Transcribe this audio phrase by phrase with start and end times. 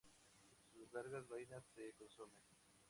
[0.73, 2.39] Sus largas vainas se consumen.